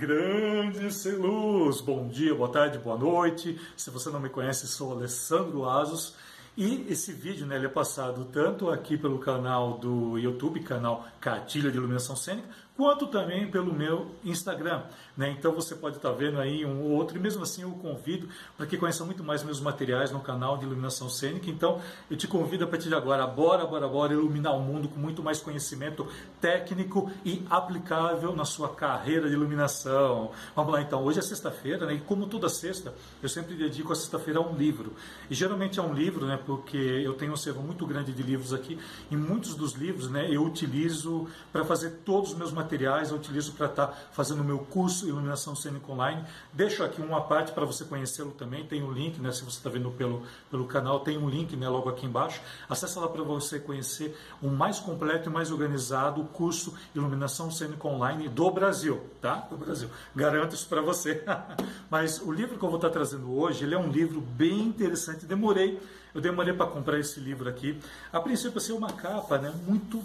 [0.00, 3.60] Grande Celuz, bom dia, boa tarde, boa noite.
[3.76, 6.16] Se você não me conhece, sou Alessandro Asos
[6.56, 11.70] e esse vídeo né, ele é passado tanto aqui pelo canal do YouTube, canal Cartilha
[11.70, 12.48] de Iluminação Cênica,
[12.80, 14.84] quanto também pelo meu Instagram.
[15.14, 15.36] Né?
[15.38, 18.26] Então você pode estar vendo aí um ou outro, e mesmo assim eu convido
[18.56, 21.50] para que conheça muito mais meus materiais no canal de Iluminação Cênica.
[21.50, 21.78] Então
[22.10, 25.22] eu te convido a partir de agora, bora, bora, bora iluminar o mundo com muito
[25.22, 26.08] mais conhecimento
[26.40, 30.30] técnico e aplicável na sua carreira de iluminação.
[30.56, 31.92] Vamos lá então, hoje é sexta-feira, né?
[31.92, 34.94] e como toda sexta, eu sempre dedico a sexta-feira a um livro.
[35.28, 36.38] E geralmente é um livro, né?
[36.46, 38.78] porque eu tenho um servo muito grande de livros aqui,
[39.10, 43.16] e muitos dos livros né, eu utilizo para fazer todos os meus materiais materiais eu
[43.16, 46.24] utilizo para estar tá fazendo o meu curso Iluminação Cênica Online.
[46.52, 49.68] Deixo aqui uma parte para você conhecê-lo também, tem um link, né, se você está
[49.68, 52.40] vendo pelo, pelo canal, tem um link né, logo aqui embaixo.
[52.68, 58.28] Acesse lá para você conhecer o mais completo e mais organizado curso Iluminação Cênica Online
[58.28, 59.46] do Brasil, tá?
[59.50, 59.90] Do Brasil.
[60.14, 61.24] Garanto isso para você.
[61.90, 64.60] Mas o livro que eu vou estar tá trazendo hoje, ele é um livro bem
[64.60, 65.26] interessante.
[65.26, 65.80] Demorei,
[66.14, 67.80] eu demorei para comprar esse livro aqui.
[68.12, 70.00] A princípio, assim, uma capa, né, muito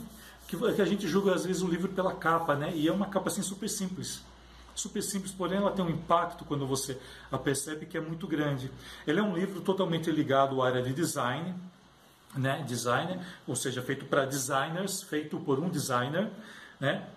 [0.58, 2.72] que, que a gente julga às vezes o livro pela capa, né?
[2.76, 4.22] E é uma capa assim super simples.
[4.74, 7.00] Super simples, porém ela tem um impacto quando você
[7.32, 8.70] a percebe que é muito grande.
[9.08, 11.56] Ele é um livro totalmente ligado à área de design,
[12.36, 12.64] né?
[12.68, 16.30] Designer, ou seja, feito para designers, feito por um designer,
[16.80, 17.08] né?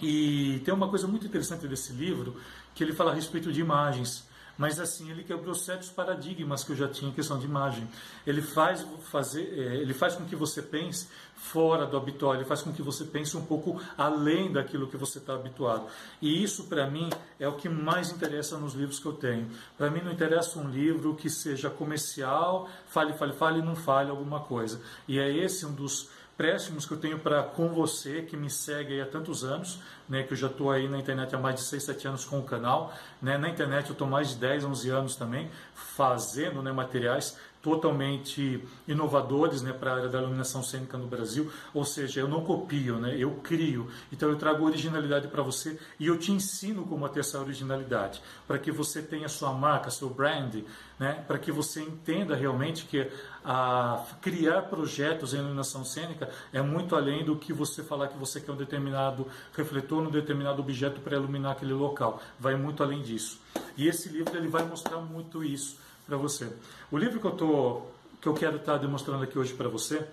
[0.00, 2.40] E tem uma coisa muito interessante desse livro,
[2.74, 4.27] que ele fala a respeito de imagens
[4.58, 7.88] mas assim ele quebrou certos paradigmas que eu já tinha em questão de imagem.
[8.26, 11.06] Ele faz fazer, é, ele faz com que você pense
[11.36, 15.18] fora do habitual, ele faz com que você pense um pouco além daquilo que você
[15.18, 15.86] está habituado.
[16.20, 19.48] E isso para mim é o que mais interessa nos livros que eu tenho.
[19.76, 24.40] Para mim não interessa um livro que seja comercial, fale, fale, fale não fale alguma
[24.40, 24.80] coisa.
[25.06, 29.00] E é esse um dos préstimos que eu tenho para com você, que me segue
[29.00, 31.82] há tantos anos, né, que eu já estou aí na internet há mais de 6,
[31.82, 32.94] 7 anos com o canal.
[33.20, 38.62] Né, na internet eu estou mais de 10, 11 anos também, fazendo né, materiais totalmente
[38.86, 42.98] inovadores né, para a área da iluminação cênica no Brasil, ou seja, eu não copio,
[42.98, 43.88] né, eu crio.
[44.12, 48.58] Então eu trago originalidade para você e eu te ensino como ter essa originalidade, para
[48.58, 50.62] que você tenha sua marca, seu brand,
[50.98, 53.08] né, para que você entenda realmente que
[53.44, 58.40] a criar projetos em iluminação cênica é muito além do que você falar que você
[58.40, 62.20] quer um determinado refletor num determinado objeto para iluminar aquele local.
[62.38, 63.40] Vai muito além disso.
[63.76, 66.50] E esse livro ele vai mostrar muito isso para você.
[66.90, 67.82] O livro que eu, tô,
[68.20, 70.08] que eu quero estar tá demonstrando aqui hoje para você,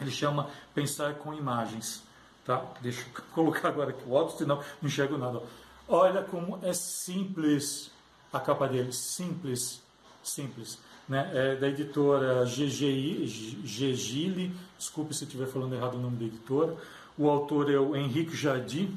[0.00, 2.02] ele chama Pensar com Imagens.
[2.46, 2.64] Tá?
[2.80, 5.42] Deixa eu colocar agora aqui o óculos, senão não enxergo nada.
[5.86, 7.90] Olha como é simples
[8.32, 9.82] a capa dele, simples,
[10.24, 10.78] simples.
[11.06, 11.30] Né?
[11.34, 13.26] É da editora GGI,
[13.64, 16.74] Gegile, desculpe se estiver falando errado o nome da editora.
[17.18, 18.96] O autor é o Henrique Jardim,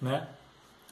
[0.00, 0.28] né?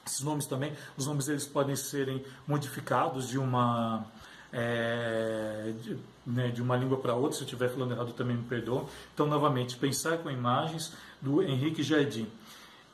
[0.06, 4.04] Esses nomes também, os nomes eles podem serem modificados de uma
[4.52, 8.44] é, de, né, de, uma língua para outra, se eu estiver falando errado também me
[8.44, 8.84] perdoe.
[9.14, 12.28] Então, novamente, pensar com imagens do Henrique Jardim.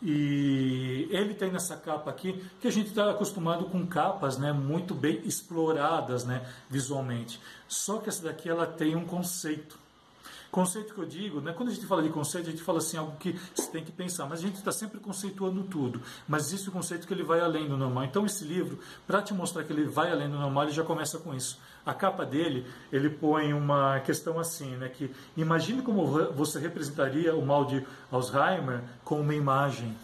[0.01, 4.95] E ele tem nessa capa aqui que a gente está acostumado com capas né, muito
[4.95, 7.41] bem exploradas né, visualmente.
[7.67, 9.77] Só que essa daqui ela tem um conceito.
[10.51, 12.97] Conceito que eu digo, né, quando a gente fala de conceito, a gente fala assim,
[12.97, 16.01] algo que você tem que pensar, mas a gente está sempre conceituando tudo.
[16.27, 18.05] Mas existe o conceito que ele vai além do normal.
[18.05, 21.19] Então, esse livro, para te mostrar que ele vai além do normal, ele já começa
[21.19, 21.59] com isso.
[21.85, 27.45] A capa dele, ele põe uma questão assim, né, que imagine como você representaria o
[27.45, 29.95] mal de Alzheimer com uma imagem.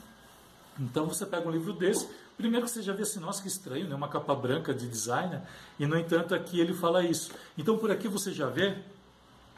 [0.78, 2.06] Então, você pega um livro desse,
[2.36, 3.94] Primeiro que você já vê assim, nossa, que estranho, né?
[3.94, 5.40] uma capa branca de designer,
[5.78, 7.30] e no entanto aqui ele fala isso.
[7.56, 8.76] Então por aqui você já vê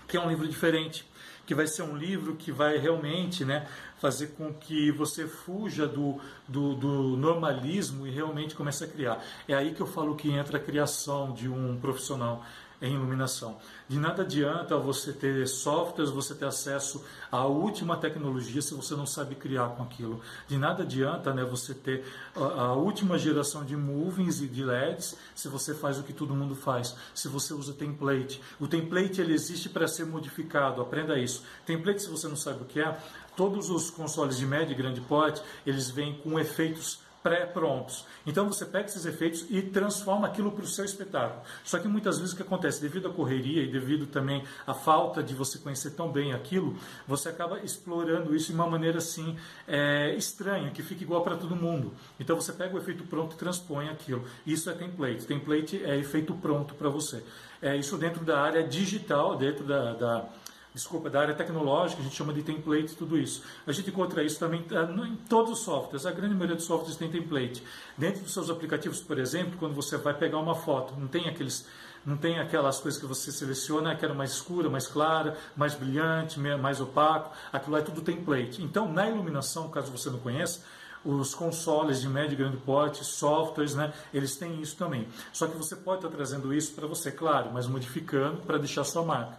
[0.07, 1.07] que é um livro diferente,
[1.47, 3.67] que vai ser um livro que vai realmente né,
[3.99, 9.25] fazer com que você fuja do, do, do, normalismo e realmente comece a criar.
[9.47, 12.45] É aí que eu falo que entra a criação de um profissional
[12.81, 13.59] em iluminação.
[13.89, 19.07] De nada adianta você ter softwares, você ter acesso à última tecnologia se você não
[19.07, 20.21] sabe criar com aquilo.
[20.47, 22.05] De nada adianta né, você ter
[22.35, 26.55] a, última geração de movings e de LEDs se você faz o que todo mundo
[26.55, 28.41] faz, se você usa template.
[28.61, 31.43] O template ele existe para ser modificado, aprenda isso.
[31.65, 32.99] Template, se você não sabe o que é,
[33.37, 38.07] todos os consoles de médio e grande porte, eles vêm com efeitos pré-prontos.
[38.25, 41.43] Então você pega esses efeitos e transforma aquilo para o seu espetáculo.
[41.65, 45.25] Só que muitas vezes o que acontece, devido à correria e devido também à falta
[45.25, 49.37] de você conhecer tão bem aquilo, você acaba explorando isso de uma maneira assim
[49.67, 51.93] é, estranha, que fica igual para todo mundo.
[52.21, 54.25] Então você pega o efeito pronto e transpõe aquilo.
[54.47, 55.27] Isso é template.
[55.27, 57.25] Template é efeito pronto para você.
[57.61, 60.29] É isso dentro da área digital, dentro da, da
[60.77, 63.43] desculpa, da área tecnológica, a gente chama de template tudo isso.
[63.67, 66.97] A gente encontra isso também ah, em todos os softwares, a grande maioria dos softwares
[66.97, 67.63] tem template.
[67.97, 71.67] Dentro dos seus aplicativos, por exemplo, quando você vai pegar uma foto, não tem aqueles
[72.05, 76.39] não tem aquelas coisas que você seleciona, que era mais escura, mais clara, mais brilhante,
[76.39, 78.63] mais opaco, aquilo é tudo template.
[78.63, 80.63] Então, na iluminação, caso você não conheça,
[81.05, 85.09] os consoles de médio e grande porte, softwares, né, eles têm isso também.
[85.33, 89.03] Só que você pode estar trazendo isso para você, claro, mas modificando para deixar sua
[89.03, 89.37] marca.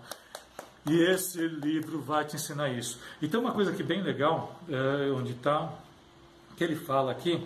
[0.90, 3.00] E esse livro vai te ensinar isso.
[3.22, 5.74] E tem uma coisa aqui bem legal, é, onde está,
[6.56, 7.46] que ele fala aqui,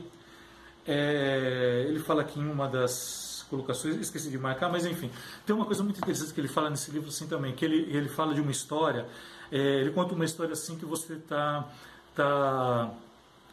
[0.85, 5.11] é, ele fala aqui em uma das colocações, esqueci de marcar, mas enfim,
[5.45, 8.07] tem uma coisa muito interessante que ele fala nesse livro assim também, que ele, ele
[8.07, 9.05] fala de uma história,
[9.51, 11.67] é, ele conta uma história assim que você está
[12.15, 12.91] tá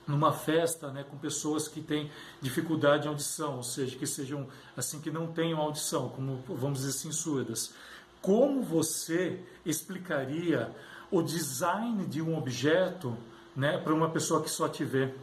[0.06, 2.10] numa festa né, com pessoas que têm
[2.40, 6.90] dificuldade de audição, ou seja, que sejam assim que não tenham audição, como vamos dizer
[6.90, 7.74] assim, surdas.
[8.20, 10.70] Como você explicaria
[11.10, 13.16] o design de um objeto
[13.54, 15.14] né, para uma pessoa que só te vê?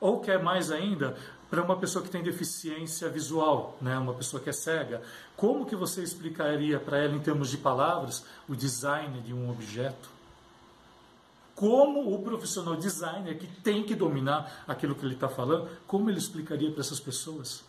[0.00, 1.16] Ou quer mais ainda,
[1.50, 5.02] para uma pessoa que tem deficiência visual, né, uma pessoa que é cega.
[5.36, 10.08] Como que você explicaria para ela, em termos de palavras, o design de um objeto?
[11.54, 16.18] Como o profissional designer que tem que dominar aquilo que ele está falando, como ele
[16.18, 17.62] explicaria para essas pessoas?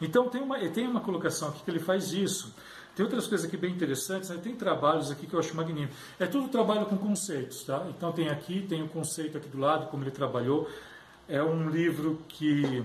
[0.00, 2.52] Então tem uma, tem uma colocação aqui que ele faz isso.
[2.94, 4.38] Tem outras coisas aqui bem interessantes, né?
[4.42, 5.94] tem trabalhos aqui que eu acho magnífico.
[6.18, 7.86] É tudo trabalho com conceitos, tá?
[7.88, 10.68] Então tem aqui, tem o conceito aqui do lado, como ele trabalhou.
[11.28, 12.84] É um livro que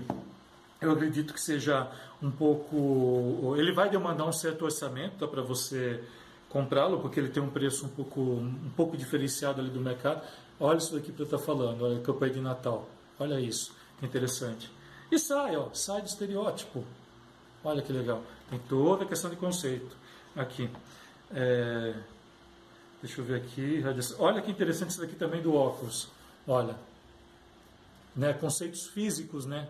[0.80, 1.90] eu acredito que seja
[2.22, 3.54] um pouco.
[3.56, 6.02] Ele vai demandar um certo orçamento tá, para você
[6.48, 10.22] comprá-lo, porque ele tem um preço um pouco, um pouco diferenciado ali do mercado.
[10.58, 12.88] Olha isso daqui para eu estar falando, olha, campanha de Natal.
[13.18, 14.70] Olha isso, que interessante.
[15.10, 16.84] E sai, ó, sai do estereótipo.
[17.64, 18.22] Olha que legal.
[18.50, 19.96] Tem toda a questão de conceito
[20.34, 20.70] aqui.
[21.34, 21.94] É,
[23.02, 23.82] deixa eu ver aqui.
[24.18, 26.08] Olha que interessante isso daqui também do óculos.
[26.46, 26.76] Olha.
[28.14, 29.68] Né, conceitos físicos né,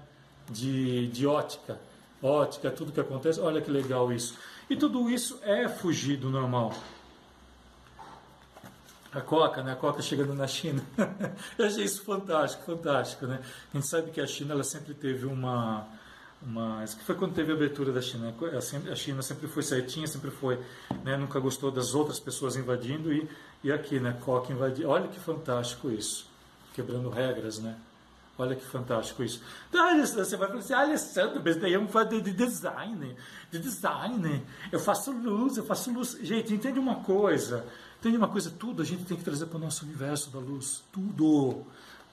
[0.48, 1.80] de, de ótica.
[2.22, 3.40] Ótica, tudo que acontece.
[3.40, 4.38] Olha que legal isso.
[4.68, 6.72] E tudo isso é fugir do normal.
[9.12, 9.72] A Coca, né?
[9.72, 10.82] A Coca chegando na China.
[11.56, 13.40] Eu achei isso fantástico, fantástico, né?
[13.72, 15.86] A gente sabe que a China ela sempre teve uma
[16.42, 18.34] mas que foi quando teve a abertura da China.
[18.90, 20.58] A China sempre foi certinha, sempre foi,
[21.04, 23.28] né, nunca gostou das outras pessoas invadindo e,
[23.64, 24.86] e aqui, né, Coca invadir.
[24.86, 26.26] Olha que fantástico isso,
[26.74, 27.76] quebrando regras, né?
[28.38, 29.40] Olha que fantástico isso.
[29.70, 33.16] Então, você vai falar assim, Alessandro, mas daí eu fazer de design,
[33.50, 34.44] de design.
[34.70, 36.18] Eu faço luz, eu faço luz.
[36.20, 37.64] Gente, entende uma coisa?
[37.98, 38.50] Entende uma coisa?
[38.50, 40.84] Tudo a gente tem que trazer para o nosso universo da luz.
[40.92, 41.64] Tudo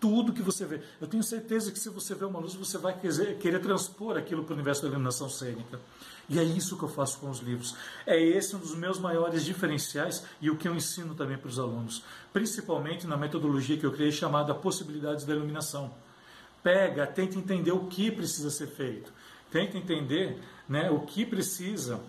[0.03, 0.81] tudo que você vê.
[1.00, 4.44] Eu tenho certeza que se você vê uma luz, você vai querer, querer transpor aquilo
[4.44, 5.79] para o universo da iluminação cênica.
[6.27, 7.73] E é isso que eu faço com os livros.
[8.05, 11.57] É esse um dos meus maiores diferenciais e o que eu ensino também para os
[11.57, 12.03] alunos,
[12.33, 15.95] principalmente na metodologia que eu criei chamada Possibilidades da Iluminação.
[16.61, 19.09] Pega, tenta entender o que precisa ser feito,
[19.49, 22.01] tenta entender né, o que precisa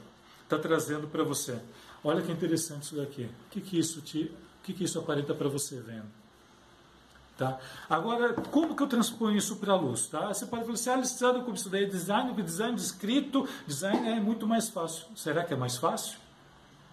[0.43, 1.61] estar tá trazendo para você.
[2.03, 3.31] Olha que interessante isso daqui.
[3.47, 4.25] O que, que isso te,
[4.59, 6.24] o que, que isso aparenta para você vendo?
[7.37, 7.59] Tá?
[7.91, 10.07] Agora, como que eu transponho isso para a luz?
[10.07, 10.29] Tá?
[10.33, 14.47] Você pode falar assim, ah, Alessandro, como estudei design, design de escrito, design é muito
[14.47, 15.07] mais fácil.
[15.17, 16.17] Será que é mais fácil?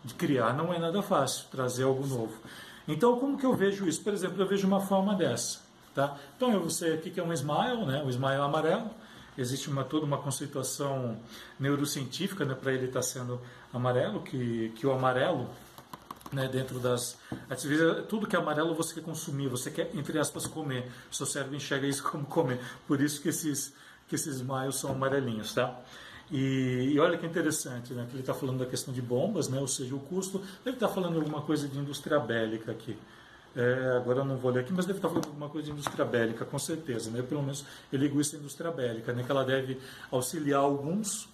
[0.04, 2.34] De criar não é nada fácil, trazer algo novo.
[2.88, 4.02] Então, como que eu vejo isso?
[4.02, 5.60] Por exemplo, eu vejo uma forma dessa.
[5.94, 6.18] Tá?
[6.36, 8.02] Então, eu sei aqui que é um smile, né?
[8.04, 8.90] um smile amarelo.
[9.38, 11.18] Existe uma, toda uma conceituação
[11.60, 13.40] neurocientífica né, para ele estar tá sendo
[13.72, 15.48] amarelo, que, que o amarelo
[16.32, 17.18] né, dentro das
[17.50, 18.06] atividades.
[18.08, 20.90] Tudo que é amarelo você quer consumir, você quer, entre aspas, comer.
[21.12, 22.60] Seu cérebro enxerga isso como comer.
[22.88, 23.74] Por isso que esses,
[24.08, 25.80] que esses smiles são amarelinhos, tá?
[26.32, 29.60] E, e olha que interessante, né, que ele está falando da questão de bombas, né,
[29.60, 30.40] ou seja, o custo.
[30.64, 32.98] Deve estar tá falando alguma coisa de indústria bélica aqui.
[33.54, 35.74] É, agora eu não vou ler aqui, mas deve estar tá falando alguma coisa de
[35.74, 37.12] indústria bélica, com certeza.
[37.12, 37.22] Né?
[37.22, 39.24] Pelo menos ligo isso à indústria bélica, né?
[39.24, 39.78] que ela deve
[40.10, 41.28] auxiliar alguns,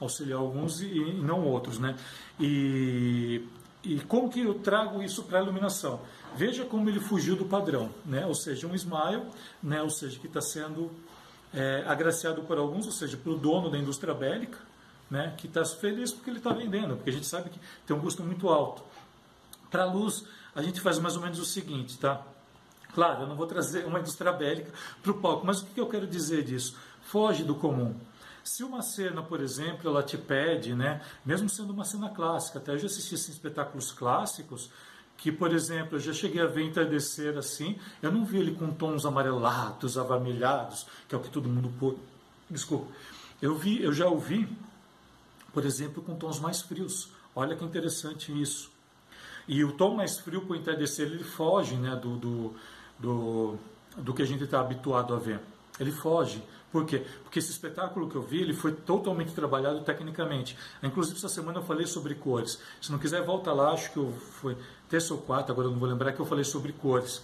[0.00, 1.80] auxiliar alguns e, e não outros.
[1.80, 1.96] Né?
[2.38, 3.44] E
[3.82, 6.00] e como que eu trago isso para a iluminação?
[6.34, 8.26] Veja como ele fugiu do padrão, né?
[8.26, 9.22] ou seja, um smile,
[9.62, 9.82] né?
[9.82, 10.90] ou seja, que está sendo
[11.54, 14.58] é, agraciado por alguns, ou seja, pelo dono da indústria bélica,
[15.10, 15.34] né?
[15.36, 18.22] que está feliz porque ele está vendendo, porque a gente sabe que tem um custo
[18.22, 18.82] muito alto.
[19.70, 22.22] Para a luz, a gente faz mais ou menos o seguinte, tá?
[22.94, 25.86] Claro, eu não vou trazer uma indústria bélica para o palco, mas o que eu
[25.86, 26.76] quero dizer disso?
[27.02, 27.94] Foge do comum.
[28.48, 32.72] Se uma cena, por exemplo, ela te pede, né, mesmo sendo uma cena clássica, até
[32.72, 34.70] eu já assisti assim, espetáculos clássicos,
[35.18, 38.70] que, por exemplo, eu já cheguei a ver entardecer assim, eu não vi ele com
[38.70, 41.96] tons amarelados, avermelhados, que é o que todo mundo pôs.
[42.48, 42.90] Desculpa.
[43.40, 44.48] Eu vi, eu já ouvi,
[45.52, 47.10] por exemplo, com tons mais frios.
[47.36, 48.70] Olha que interessante isso.
[49.46, 52.54] E o tom mais frio para o entardecer ele foge né, do, do,
[52.98, 53.58] do,
[53.98, 55.38] do que a gente está habituado a ver.
[55.78, 56.42] Ele foge.
[56.70, 57.02] Por quê?
[57.22, 60.56] Porque esse espetáculo que eu vi, ele foi totalmente trabalhado tecnicamente.
[60.82, 62.60] Inclusive, essa semana eu falei sobre cores.
[62.80, 64.56] Se não quiser, volta lá, acho que eu, foi
[64.88, 67.22] terça ou quarta, agora eu não vou lembrar, que eu falei sobre cores.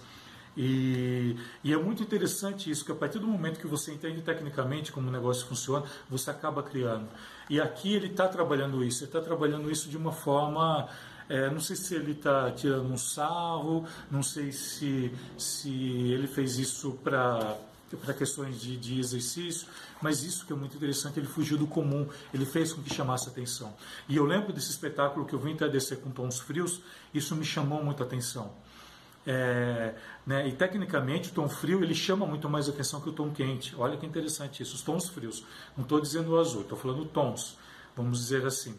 [0.56, 4.92] E, e, é muito interessante isso, que a partir do momento que você entende tecnicamente
[4.92, 7.08] como o negócio funciona, você acaba criando.
[7.50, 10.88] E aqui ele está trabalhando isso, ele está trabalhando isso de uma forma.
[11.28, 16.58] É, não sei se ele está tirando um sarro, não sei se, se ele fez
[16.58, 17.56] isso para
[18.00, 19.69] para questões de, de, exercício,
[20.00, 23.29] mas isso que é muito interessante, ele fugiu do comum, ele fez com que chamasse
[23.29, 23.75] atenção.
[24.09, 26.81] E eu lembro desse espetáculo que eu vim entardecer com tons frios,
[27.12, 28.53] isso me chamou muito a atenção.
[29.26, 29.95] É,
[30.26, 33.75] né, e tecnicamente o tom frio ele chama muito mais atenção que o tom quente.
[33.76, 35.45] Olha que interessante isso, os tons frios.
[35.76, 37.57] Não estou dizendo o azul, estou falando tons,
[37.97, 38.76] vamos dizer assim.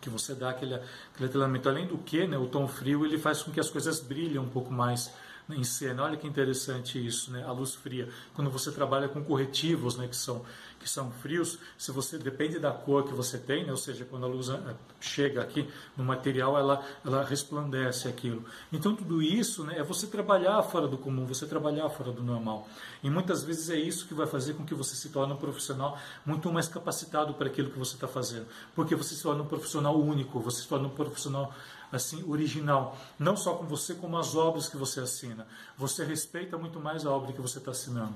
[0.00, 1.68] Que você dá aquele, aquele treinamento.
[1.68, 4.48] Além do que, né, o tom frio ele faz com que as coisas brilhem um
[4.48, 5.12] pouco mais
[5.48, 6.04] em cena.
[6.04, 7.44] Olha que interessante isso, né?
[7.44, 8.08] A luz fria.
[8.34, 10.44] Quando você trabalha com corretivos, né, que são
[10.78, 14.26] que são frios, se você depende da cor que você tem, né, ou seja, quando
[14.26, 18.44] a luz eh, chega aqui no material, ela ela resplandece aquilo.
[18.72, 22.68] Então tudo isso, né, é você trabalhar fora do comum, você trabalhar fora do normal.
[23.00, 25.96] E muitas vezes é isso que vai fazer com que você se torne um profissional
[26.26, 29.96] muito mais capacitado para aquilo que você está fazendo, porque você se torna um profissional
[29.96, 31.54] único, você se torna um profissional
[31.92, 35.46] assim original, não só com você, como as obras que você assina.
[35.76, 38.14] Você respeita muito mais a obra que você está assinando.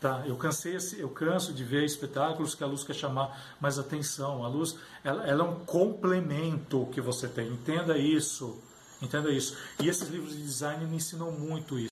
[0.00, 4.42] Tá, eu cansei, eu canso de ver espetáculos que a luz quer chamar mais atenção.
[4.42, 7.48] A luz, ela, ela é um complemento que você tem.
[7.52, 8.58] Entenda isso,
[9.02, 9.58] entenda isso.
[9.78, 11.90] E esses livros de design me ensinam muito isso.